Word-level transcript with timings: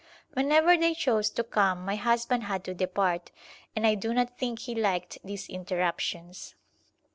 Whenever 0.33 0.75
they 0.75 0.95
chose 0.95 1.29
to 1.29 1.43
come 1.43 1.85
my 1.85 1.95
husband 1.95 2.45
had 2.45 2.63
to 2.63 2.73
depart, 2.73 3.29
and 3.75 3.85
I 3.85 3.93
do 3.93 4.15
not 4.15 4.35
think 4.35 4.57
he 4.61 4.73
liked 4.73 5.19
these 5.23 5.47
interruptions. 5.47 6.55